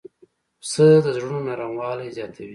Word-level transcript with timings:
پسه 0.61 0.85
د 1.05 1.07
زړونو 1.15 1.39
نرموالی 1.47 2.09
زیاتوي. 2.17 2.49